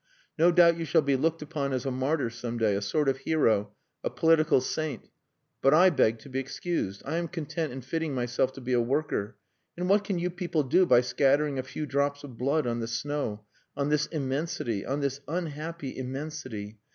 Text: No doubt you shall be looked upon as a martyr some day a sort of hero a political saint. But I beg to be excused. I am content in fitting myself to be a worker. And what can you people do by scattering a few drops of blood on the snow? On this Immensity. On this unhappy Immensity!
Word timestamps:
No 0.35 0.51
doubt 0.51 0.77
you 0.77 0.85
shall 0.85 1.03
be 1.03 1.15
looked 1.15 1.43
upon 1.43 1.73
as 1.73 1.85
a 1.85 1.91
martyr 1.91 2.31
some 2.31 2.57
day 2.57 2.73
a 2.73 2.81
sort 2.81 3.07
of 3.07 3.17
hero 3.19 3.73
a 4.03 4.09
political 4.09 4.59
saint. 4.59 5.09
But 5.61 5.75
I 5.75 5.91
beg 5.91 6.17
to 6.21 6.29
be 6.29 6.39
excused. 6.39 7.03
I 7.05 7.17
am 7.17 7.27
content 7.27 7.71
in 7.71 7.81
fitting 7.81 8.15
myself 8.15 8.51
to 8.53 8.61
be 8.61 8.73
a 8.73 8.81
worker. 8.81 9.37
And 9.77 9.87
what 9.87 10.03
can 10.03 10.17
you 10.17 10.31
people 10.31 10.63
do 10.63 10.87
by 10.87 11.01
scattering 11.01 11.59
a 11.59 11.61
few 11.61 11.85
drops 11.85 12.23
of 12.23 12.35
blood 12.35 12.65
on 12.65 12.79
the 12.79 12.87
snow? 12.87 13.45
On 13.77 13.89
this 13.89 14.07
Immensity. 14.07 14.83
On 14.87 15.01
this 15.01 15.21
unhappy 15.27 15.95
Immensity! 15.95 16.79